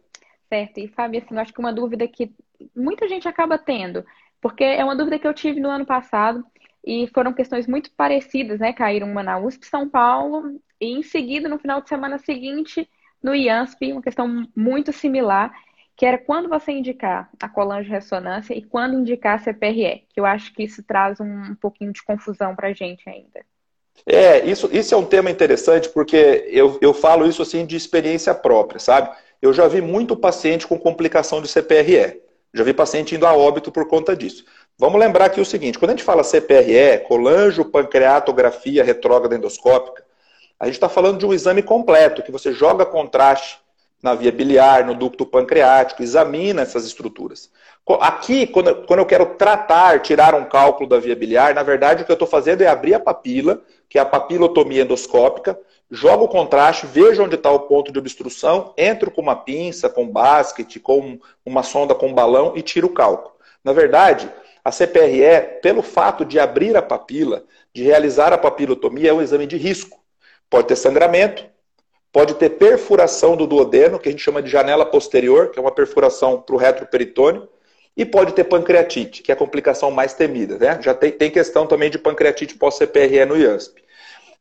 [0.54, 0.78] Certo.
[0.78, 2.32] E, Fábio, assim, eu acho que uma dúvida que
[2.76, 4.06] muita gente acaba tendo,
[4.40, 6.46] porque é uma dúvida que eu tive no ano passado,
[6.86, 8.72] e foram questões muito parecidas, né?
[8.72, 12.88] Caíram uma na USP São Paulo, e em seguida, no final de semana seguinte,
[13.24, 15.52] no IANSP, uma questão muito similar,
[15.96, 20.54] que era quando você indicar a colangio-ressonância e quando indicar a CPRE, que eu acho
[20.54, 23.44] que isso traz um pouquinho de confusão para a gente ainda.
[24.06, 28.36] É, isso, isso é um tema interessante, porque eu, eu falo isso assim de experiência
[28.36, 29.16] própria, sabe?
[29.44, 32.22] Eu já vi muito paciente com complicação de CPRE.
[32.54, 34.46] Já vi paciente indo a óbito por conta disso.
[34.80, 40.02] Vamos lembrar aqui o seguinte: quando a gente fala CPRE, colangiopancreatografia retrógrada endoscópica,
[40.58, 43.60] a gente está falando de um exame completo, que você joga contraste
[44.02, 47.52] na via biliar, no ducto pancreático, examina essas estruturas.
[48.00, 52.12] Aqui, quando eu quero tratar, tirar um cálculo da via biliar, na verdade o que
[52.12, 55.60] eu estou fazendo é abrir a papila, que é a papilotomia endoscópica,
[55.94, 60.08] jogo o contraste, vejo onde está o ponto de obstrução, entro com uma pinça, com
[60.08, 63.36] basket, com uma sonda com um balão e tiro o cálculo.
[63.64, 64.28] Na verdade,
[64.66, 69.46] a CPRE, pelo fato de abrir a papila, de realizar a papilotomia, é um exame
[69.46, 70.04] de risco.
[70.50, 71.46] Pode ter sangramento,
[72.12, 75.72] pode ter perfuração do duodeno, que a gente chama de janela posterior, que é uma
[75.72, 77.48] perfuração para o retroperitônio,
[77.96, 80.58] e pode ter pancreatite, que é a complicação mais temida.
[80.58, 80.80] Né?
[80.82, 83.83] Já tem, tem questão também de pancreatite pós-CPRE no IASP.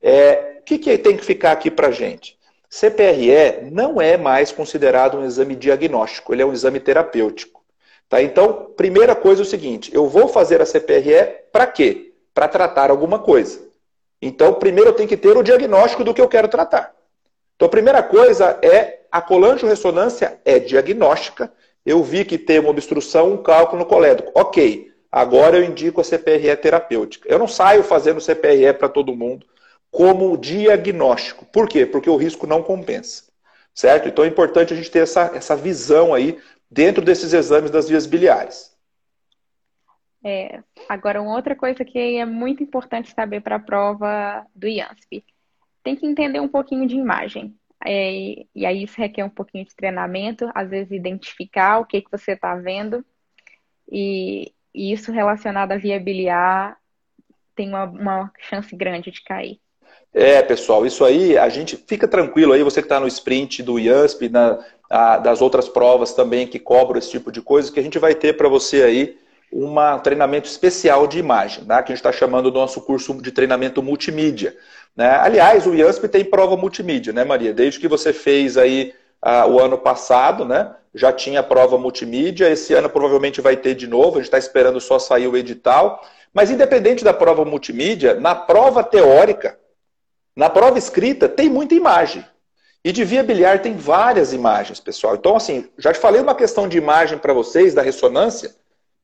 [0.02, 2.36] É, o que, que tem que ficar aqui para gente?
[2.68, 7.62] CPRE não é mais considerado um exame diagnóstico, ele é um exame terapêutico.
[8.08, 8.22] Tá?
[8.22, 12.12] Então, primeira coisa é o seguinte: eu vou fazer a CPRE para quê?
[12.34, 13.60] Para tratar alguma coisa.
[14.20, 16.94] Então, primeiro eu tenho que ter o diagnóstico do que eu quero tratar.
[17.54, 21.52] Então, a primeira coisa é a colangio-ressonância é diagnóstica.
[21.84, 24.32] Eu vi que tem uma obstrução, um cálculo no colédoco.
[24.34, 27.28] Ok, agora eu indico a CPRE terapêutica.
[27.28, 29.46] Eu não saio fazendo CPRE para todo mundo
[29.92, 31.44] como diagnóstico.
[31.44, 31.84] Por quê?
[31.84, 33.30] Porque o risco não compensa.
[33.74, 34.08] Certo?
[34.08, 36.40] Então é importante a gente ter essa, essa visão aí
[36.70, 38.72] dentro desses exames das vias biliares.
[40.24, 45.24] É, agora, uma outra coisa que é muito importante saber para a prova do IANSP.
[45.82, 47.54] Tem que entender um pouquinho de imagem.
[47.84, 52.10] É, e aí isso requer um pouquinho de treinamento, às vezes identificar o que, que
[52.10, 53.04] você está vendo.
[53.90, 56.78] E, e, isso relacionado à via biliar
[57.54, 59.60] tem uma, uma chance grande de cair.
[60.14, 63.78] É, pessoal, isso aí, a gente fica tranquilo aí, você que está no sprint do
[63.78, 64.58] IASP, na,
[64.90, 68.14] a, das outras provas também que cobram esse tipo de coisa, que a gente vai
[68.14, 69.16] ter para você aí
[69.50, 71.82] um treinamento especial de imagem, tá?
[71.82, 74.54] que a gente está chamando do nosso curso de treinamento multimídia.
[74.96, 75.08] Né?
[75.16, 77.52] Aliás, o IASP tem prova multimídia, né, Maria?
[77.52, 78.94] Desde que você fez aí
[79.24, 80.74] uh, o ano passado, né?
[80.94, 84.78] Já tinha prova multimídia, esse ano provavelmente vai ter de novo, a gente está esperando
[84.78, 86.02] só sair o edital.
[86.34, 89.58] Mas independente da prova multimídia, na prova teórica,
[90.34, 92.24] na prova escrita, tem muita imagem.
[92.84, 95.14] E de via biliar tem várias imagens, pessoal.
[95.14, 98.54] Então, assim, já te falei uma questão de imagem para vocês, da ressonância,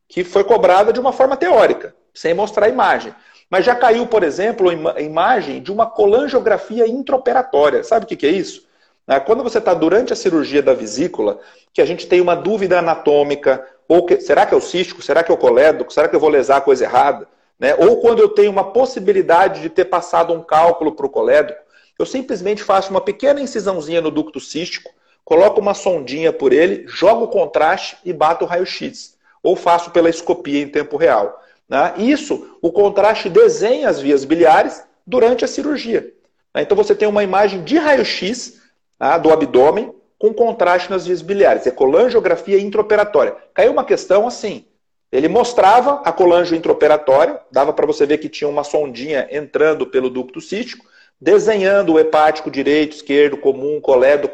[0.09, 3.15] que foi cobrada de uma forma teórica, sem mostrar a imagem.
[3.49, 7.85] Mas já caiu, por exemplo, a imagem de uma colangiografia intraoperatória.
[7.85, 8.67] Sabe o que é isso?
[9.07, 11.41] É, quando você está durante a cirurgia da vesícula,
[11.73, 15.23] que a gente tem uma dúvida anatômica, ou que, será que é o cístico, será
[15.23, 17.27] que é o colédoco, será que eu vou lesar a coisa errada?
[17.59, 17.75] Né?
[17.75, 21.61] Ou quando eu tenho uma possibilidade de ter passado um cálculo para o colédoco,
[21.99, 24.91] eu simplesmente faço uma pequena incisãozinha no ducto cístico,
[25.25, 29.17] coloco uma sondinha por ele, jogo o contraste e bato o raio-x.
[29.43, 31.43] Ou faço pela escopia em tempo real.
[31.69, 31.95] Né?
[31.99, 36.13] Isso, o contraste desenha as vias biliares durante a cirurgia.
[36.55, 36.63] Né?
[36.63, 38.61] Então você tem uma imagem de raio-x
[38.99, 39.19] tá?
[39.19, 41.67] do abdômen com contraste nas vias biliares.
[41.67, 43.37] É colangiografia intraoperatória.
[43.55, 44.65] Caiu uma questão assim.
[45.11, 50.11] Ele mostrava a colangio intraoperatória, dava para você ver que tinha uma sondinha entrando pelo
[50.11, 50.85] ducto cístico,
[51.21, 54.27] desenhando o hepático direito, esquerdo, comum, colédoco,